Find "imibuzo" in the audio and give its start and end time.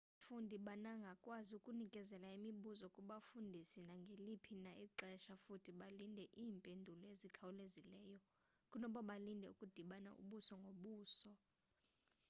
2.37-2.85